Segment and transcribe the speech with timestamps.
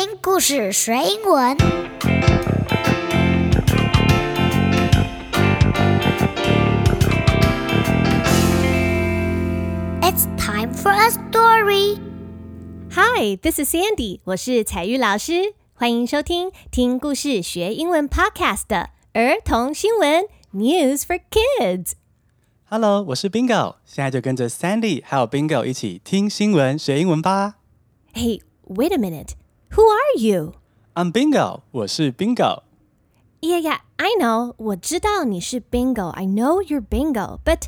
[0.00, 1.57] 听故事学英文。
[10.01, 11.99] It's time for a story.
[12.93, 20.23] Hi, this is Sandy，我是彩玉老师，欢迎收听听故事学英文 Podcast 的儿童新闻
[20.53, 21.91] News for Kids。
[22.69, 27.55] Hello，我是 Bingo，现在就跟着 Sandy 还有 Bingo 一起听新闻学英文吧。
[28.13, 28.39] Hey,
[28.69, 29.31] wait a minute.
[29.72, 30.54] Who are you?
[30.94, 32.62] I'm Bingo，我是 Bingo。
[33.40, 34.54] Yeah, yeah, I know.
[34.56, 36.08] 我知道你是 Bingo.
[36.08, 37.40] I know you're Bingo.
[37.44, 37.66] But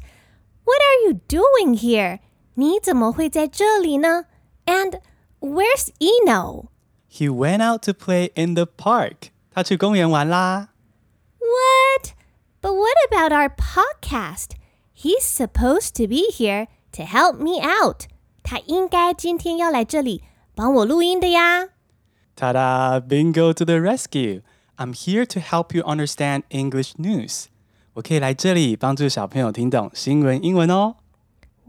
[0.64, 2.20] what are you doing here?
[2.54, 4.24] 你怎么会在这里呢？
[4.64, 5.00] And
[5.40, 6.68] where's Eno?
[7.10, 9.30] He went out to play in the park。
[9.50, 10.70] 他去公园玩啦。
[11.38, 12.14] What?
[12.60, 14.56] But what about our podcast?
[14.94, 18.06] He's supposed to be here to help me out.
[18.42, 20.22] 他应该今天要来这里
[20.54, 21.68] 帮我录音的呀。
[22.36, 23.00] Ta-da!
[23.00, 24.42] Bingo to the rescue!
[24.76, 27.46] I'm here to help you understand English news.
[27.94, 30.96] 我可以来这里帮助小朋友听懂新闻英文哦。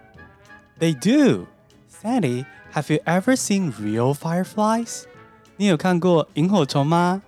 [0.79, 1.47] They do.
[1.87, 5.03] Sandy, have you ever seen real fireflies?
[5.57, 7.21] 你有看过萤火虫吗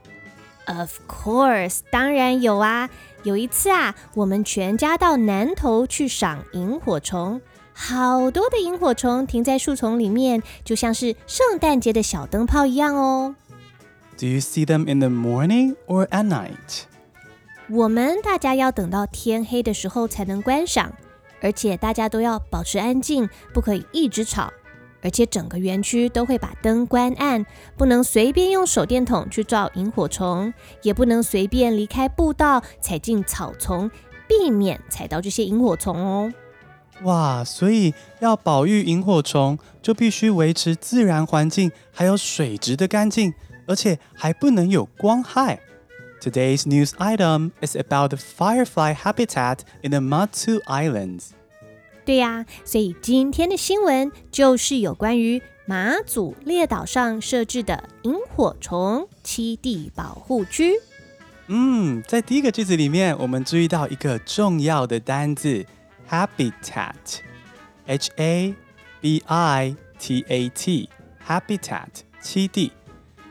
[0.65, 2.89] ？Of course，当然有啊。
[3.23, 7.41] 有一次啊，我们全家到南投去赏萤火虫，
[7.73, 13.35] 好多的萤火虫停在树丛里面，就像是圣诞节的小灯泡一样哦。
[14.17, 16.83] Do you see them in the morning or at night?
[17.69, 20.93] 我们大家要等到天黑的时候才能观赏，
[21.41, 24.51] 而且大家都要保持安静，不可以一直吵。
[25.01, 33.91] 而且整个园区都会把灯关暗，不能随便用手电筒去照萤火虫，也不能随便离开步道踩进草丛，
[34.29, 36.33] 避免踩到这些萤火虫哦。
[37.01, 43.33] 哇，所以要保育萤火虫，就必须维持自然环境还有水质的干净，
[43.66, 45.60] 而且还不能有光害。
[46.20, 51.28] Today's news item is about the firefly habitat in the Matsu Islands.
[52.04, 60.72] 对呀、所以今天的新闻就是有关于马祖列岛上设置的萤火虫栖地保护区。
[61.48, 65.64] 嗯，在第一个句子里面，我们注意到一个重要的单字
[66.10, 68.54] habitat，h a
[69.00, 71.88] b i t a t，habitat
[72.22, 72.72] 栖地，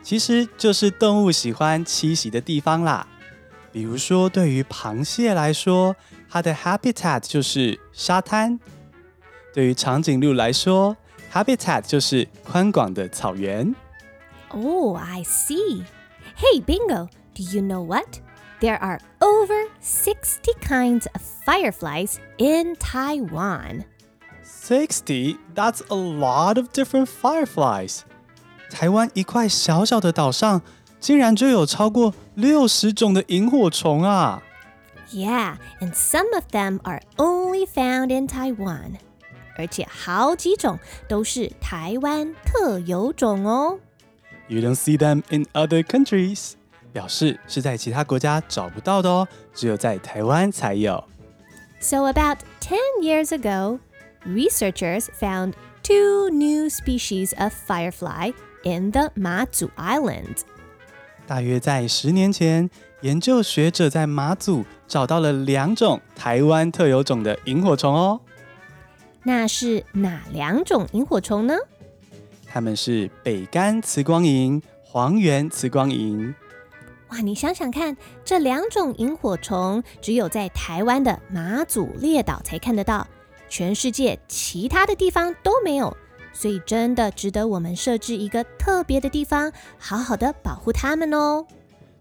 [0.01, 3.05] 其实就是动物喜欢栖息的地方啦。
[3.71, 5.95] 比如说，对于螃蟹来说，
[6.29, 8.57] 它的 habitat 就是沙滩；
[9.53, 10.95] 对于长颈鹿来说，
[11.31, 13.75] habitat 就是宽广的草原。
[14.49, 15.83] Oh, I see.
[16.37, 18.21] Hey, Bingo, do you know what?
[18.61, 23.83] There are over 60 kinds of fireflies in Taiwan.
[24.41, 25.37] Sixty?
[25.53, 28.01] That's a lot of different fireflies.
[28.71, 30.61] 台湾一块小小的岛上，
[30.99, 34.43] 竟然就有超过六十种的萤火虫啊！
[35.11, 38.97] Yeah, and some of them are only found in Taiwan.
[39.57, 40.77] 而且好几种
[41.07, 43.79] 都是台湾特有种哦。
[44.47, 46.53] You don't see them in other countries，
[46.93, 51.03] 表示是在其他国家找不到的哦，只有在台湾才有。
[51.79, 53.79] So, about 10 years ago,
[54.25, 58.33] researchers found two new species of firefly
[58.64, 60.40] in the Matsu Islands.
[61.26, 62.68] 大约在十年前，
[63.00, 68.20] 研究学者在马祖找到了两种台湾特有种的萤火虫哦，
[69.22, 71.54] 那是哪两种萤火虫呢？
[72.46, 76.34] 它们是北干磁光萤、黄缘磁光萤。
[77.08, 83.06] 哇，你想想看，这两种萤火虫只有在台湾的马祖列岛才看得到，
[83.48, 85.96] 全世界其他的地方都没有，
[86.32, 91.46] 所以真的值得我们设置一个特别的地方，好好的保护它们哦。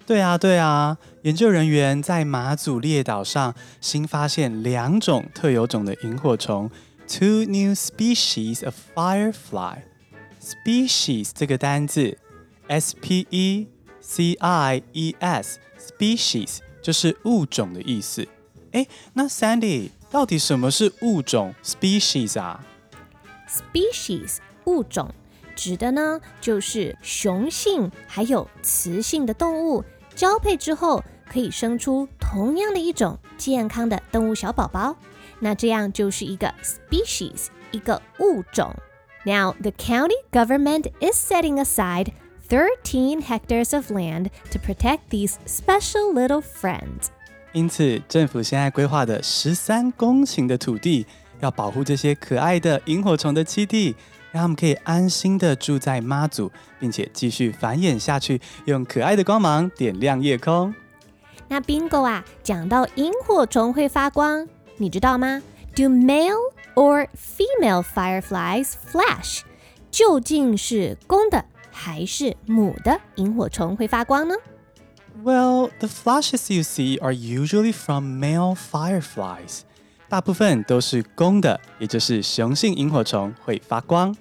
[0.05, 6.69] 对啊，对啊，研究人员在马祖列岛上新发现两种特有种的萤火虫
[7.07, 9.77] ，two new species of firefly。
[10.41, 12.17] species 这个单字
[12.67, 13.67] ，s p e
[14.01, 18.27] c i e s，species 就是物种的意思。
[18.71, 22.65] 诶，那 Sandy 到底什么是物种 species 啊？
[23.50, 25.10] species 物种
[25.54, 34.96] 指的呢，就是雄性还有雌性的动物交配之后，可以生出同样的一种健康的动物小宝宝。
[35.40, 38.74] 那这样就是一个 species，一个物种。
[39.24, 42.12] Now the county government is setting aside
[42.48, 47.08] 13 hectares of land to protect these special little friends.
[47.52, 51.06] 因此，政府现在规划的十三公顷的土地，
[51.41, 53.95] 要保护这些可爱的萤火虫的栖地，
[54.31, 60.73] 让它们可以安心的住在妈祖，并且继续繁衍下去，用可爱的光芒点亮夜空。
[61.47, 64.47] 那 Bingo 啊，讲到萤火虫会发光，
[64.77, 65.41] 你知道吗
[65.75, 69.41] ？Do male or female fireflies flash？
[69.89, 74.35] 究竟是公的还是母的萤火虫会发光呢
[75.23, 79.63] ？Well, the flashes you see are usually from male fireflies。
[80.11, 84.13] 大部分都是公的，也就是雄性萤火虫会发光。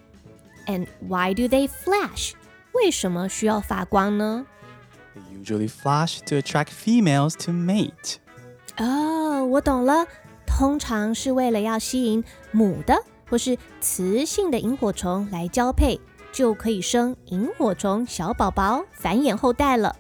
[0.66, 2.34] And why do they flash？
[2.70, 4.46] 为什么需要发光呢
[5.16, 8.18] ？They usually flash to attract females to mate。
[8.76, 10.06] 哦，我懂了，
[10.46, 12.22] 通常是为了要吸引
[12.52, 12.96] 母的
[13.28, 15.98] 或是雌性的萤火虫来交配，
[16.30, 19.96] 就可以生萤火虫小宝宝，繁衍后代了。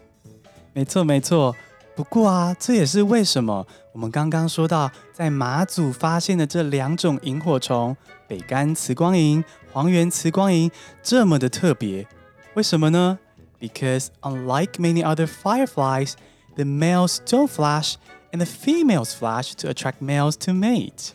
[0.72, 1.56] 没错，没错。
[1.94, 7.96] 不过啊，这也是为什么我们刚刚说到，在马祖发现的这两种萤火虫——
[8.26, 10.70] 北干磁光萤、黄缘磁光萤，
[11.02, 12.06] 这么的特别。
[12.54, 13.18] 为什么呢
[13.60, 16.14] ？Because unlike many other fireflies,
[16.54, 17.96] the males don't flash,
[18.32, 21.10] and the females flash to attract males to mate.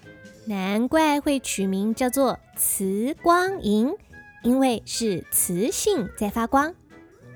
[0.45, 3.95] 难怪会取名叫做磁光萤，
[4.43, 6.75] 因为是雌性在发光。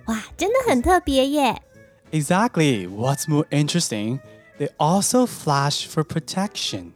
[0.05, 1.61] 哇，真的很特别耶！
[2.10, 2.86] Exactly.
[2.86, 4.20] What's more interesting?
[4.58, 6.92] They also flash for protection.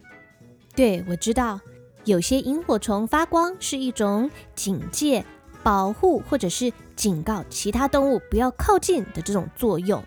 [0.75, 1.59] 对，我知道，
[2.05, 5.25] 有些萤火虫发光是一种警戒、
[5.61, 10.01] 保护或者是警告其他动物不要靠近的这种作用。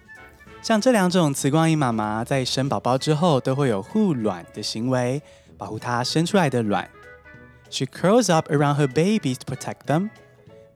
[0.62, 5.20] 像这两种磁光萤妈妈在生宝宝之后都会有护卵的行为，
[5.58, 6.88] 保护它生出来的卵。
[7.68, 10.10] She curls up around her babies to protect them,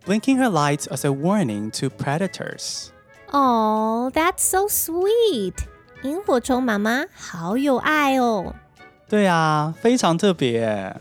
[0.04, 2.88] blinking her lights as a warning to predators.
[3.32, 5.54] Oh, that's so sweet！
[6.02, 8.54] 萤火虫妈妈好有爱哦。
[9.08, 10.96] 对啊，非常特别。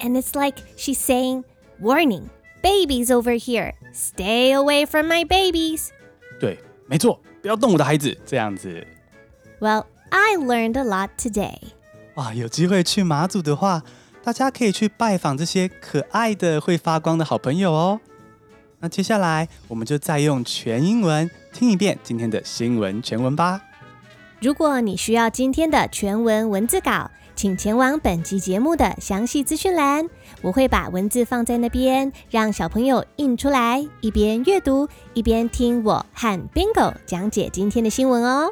[0.00, 1.44] And it's like she's saying,
[1.80, 2.28] "Warning,
[2.62, 3.74] babies over here.
[3.92, 5.88] Stay away from my babies."
[6.40, 8.86] 对，没错，不要动我的孩子，这样子。
[9.60, 11.58] Well, I learned a lot today.
[12.14, 13.82] 哇，有机会去马祖的话，
[14.22, 18.00] 大家可以去拜访这些可爱的会发光的好朋友哦。
[18.79, 23.61] 那接下来我们就再用全英文听一遍今天的新闻全文吧。
[24.41, 30.07] 如果你需要今天的全文文字稿，请前往本集节目的详细资讯栏，
[30.41, 38.49] 我会把文字放在那边，让小朋友印出来，一边阅读一边听我和 Bingo 讲解今天的新闻哦。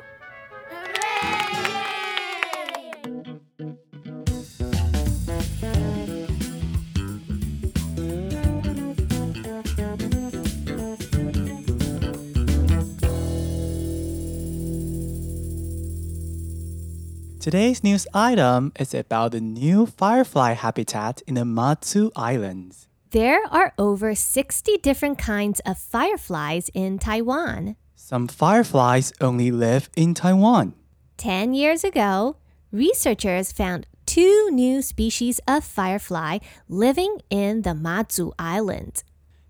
[17.48, 22.89] Today's news item is about the new firefly habitat in the Matsu Islands.
[23.12, 27.77] There are over 60 different kinds of fireflies in Taiwan.
[27.96, 30.74] Some fireflies only live in Taiwan.
[31.16, 32.36] 10 years ago,
[32.74, 39.04] researchers found two new species of firefly living in the Matsu Island.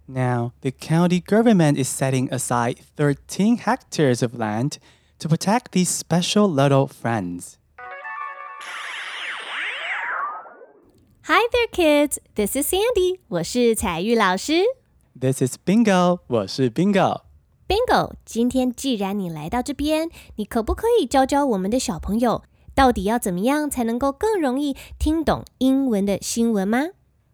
[0.07, 4.77] Now, the county government is setting aside 13 hectares of land
[5.17, 7.57] to protect these special little friends.
[11.26, 12.18] Hi there, kids.
[12.34, 13.20] This is Sandy.
[13.28, 14.62] 我是彩玉老师。
[15.18, 17.22] This is Bingo，我是 Bingo。
[17.68, 22.42] Bingo，今天既然你来到这边，你可不可以教教我们的小朋友，
[22.74, 26.88] 到底要怎么样才能够更容易听懂英文的新闻吗？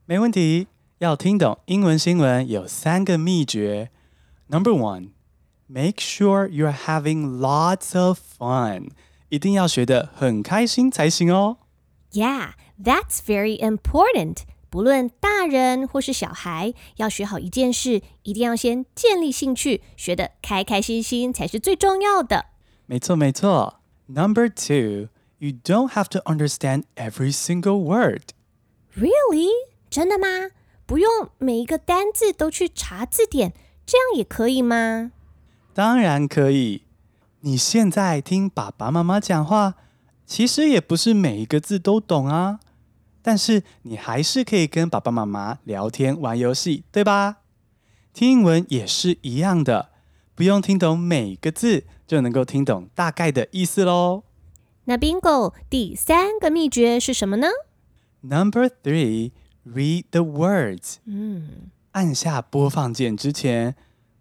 [0.04, 3.90] 没问题，要听懂英文新闻有三个秘诀。
[4.48, 5.10] Number one,
[5.66, 8.90] make sure you're having lots of fun，
[9.28, 11.58] 一定要学得很开心才行哦。
[12.12, 14.43] Yeah, That's very important.
[14.69, 22.47] 不论大人或是小孩，要学好一件事，一定要先建立兴趣，学得开开心心才是最重要的。
[22.87, 23.79] 没错，没错。
[24.07, 28.33] Number two, you don't have to understand every single word.
[28.95, 29.49] Really？
[29.89, 30.49] 真的吗？
[30.85, 33.53] 不用每一个单字都去查字典，
[33.85, 35.11] 这样也可以吗？
[35.73, 36.83] 当然可以。
[37.41, 39.75] 你现在听爸爸妈妈讲话，
[40.25, 42.59] 其实也不是每一个字都懂啊。
[43.21, 47.37] 但是你还是可以跟爸爸妈妈聊天、玩游戏，对吧？
[48.13, 49.89] 听英文也是一样的，
[50.35, 54.23] 不用听懂每个字，就能够听懂大概的意思喽。
[54.85, 57.47] 那 Bingo 第三个秘诀是什么呢
[58.19, 59.31] ？Number three,
[59.65, 60.95] read the words.
[61.05, 63.75] 嗯，按下播放键之前，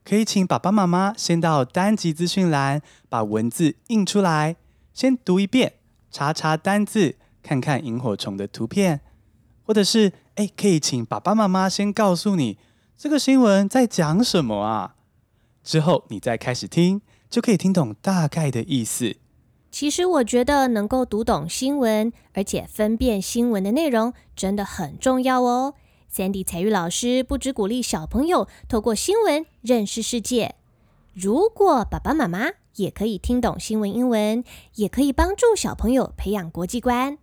[0.05, 4.55] 可以请爸爸妈妈先到单集资讯栏把文字印出来，
[4.95, 5.75] 先读一遍，
[6.13, 9.01] 查查单字，看看萤火虫的图片，
[9.65, 12.59] 或者是哎，可以请爸爸妈妈先告诉你
[12.97, 14.95] 这个新闻在讲什么啊，
[15.65, 19.17] 之后你再开始听，就可以听懂大概的意思。
[19.71, 25.75] 其实我觉得能够读懂新闻，而且分辨新闻的内容，真的很重要哦。
[26.15, 30.57] Sandy 彩玉老师不只鼓励小朋友透过新闻认识世界，
[31.15, 37.19] 如果爸爸妈妈也可以听懂新闻英文，也可以帮助小朋友培养国际观。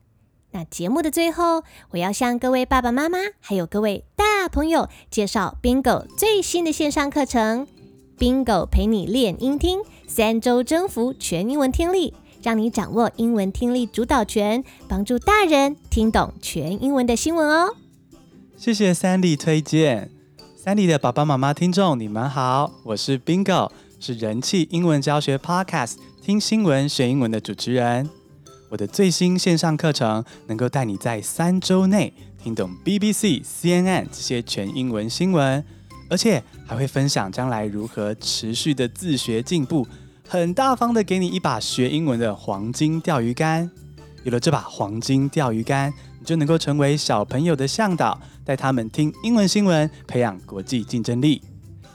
[0.51, 7.68] 那节目的最后，我要向各位爸爸妈妈还有各位大朋友介绍 Bingo 最新的线上课程
[8.18, 12.13] ，Bingo 陪你练英听，三周征服全英文听力。
[12.41, 17.75] 让你掌握英文听力主导权，帮助大人听懂全英文的新闻哦。
[18.56, 20.10] 谢谢 Sandy 推荐。
[20.58, 28.10] Sandy 的爸爸妈妈听众，你们好，我是 Bingo，是人气英文教学 Podcast《听新闻学英文》的主持人。
[28.70, 35.62] 我的最新线上课程能够带你在三周内听懂 BBC、CNN 这些全英文新闻，
[36.10, 39.86] 而且还会分享将来如何持续的自学进步，
[40.25, 43.70] 很大方的给你一把学英文的黄金钓鱼竿。
[44.24, 51.41] 有了这把黄金钓鱼竿，你就能够成为小朋友的向导，带他们听英文新闻，培养国际竞争力。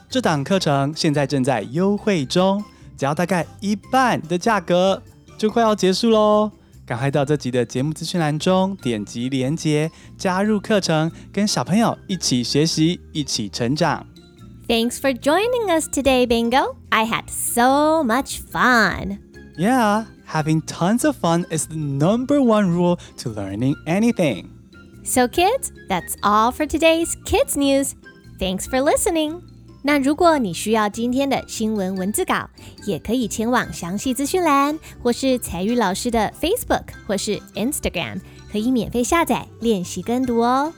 [0.08, 2.64] 这档课程现在正在优惠中，
[2.96, 5.02] 只要大概一半的价格，
[5.38, 6.50] 就快要结束喽！
[6.84, 14.04] 赶快到这集的节目资讯栏中点击连结，加入课程，跟小朋友一起学习，一起成长。
[14.66, 16.76] Thanks for joining us today, Bingo.
[16.90, 19.18] I had so much fun.
[19.56, 24.46] Yeah, having tons of fun is the number one rule to learning anything.
[25.04, 27.94] So, kids, that's all for today's Kids News.
[28.38, 29.42] Thanks for listening.
[29.87, 32.49] 那如果你需要今天的新闻文字稿，
[32.87, 38.19] 也可以前往详细资讯栏，或是彩玉老师的 Facebook 或是 Instagram，
[38.51, 40.73] 可以免费下载练习跟读哦。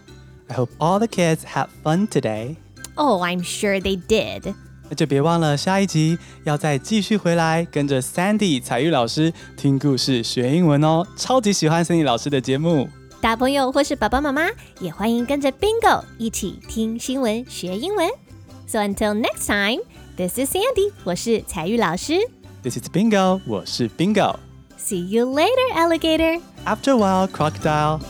[0.49, 2.57] I hope all the kids had fun today.
[2.95, 4.53] Oh, I'm sure they did.
[4.89, 11.07] 那就别忘了下一集要再继续回来，跟着 Sandy 彩玉老师听故事学英文哦！
[11.15, 12.89] 超级喜欢 Sandy 老师的节目。
[13.21, 14.49] 大朋友或是爸爸妈妈，
[14.81, 18.09] 也欢迎跟着 Bingo 一起听新闻学英文。
[18.66, 19.80] So until next time,
[20.16, 22.14] this is Sandy，我是彩玉老师。
[22.62, 24.36] This is Bingo，我是 Bingo。
[24.78, 26.40] See you later, alligator.
[26.64, 28.00] After a while, crocodile.